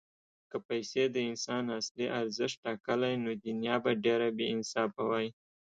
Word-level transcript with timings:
که 0.49 0.57
پیسې 0.67 1.03
د 1.09 1.17
انسان 1.29 1.63
اصلي 1.79 2.05
ارزښت 2.19 2.57
ټاکلی، 2.65 3.13
نو 3.23 3.31
دنیا 3.45 3.75
به 3.83 3.91
ډېره 4.03 4.27
بېانصافه 4.37 5.01
وای. 5.09 5.27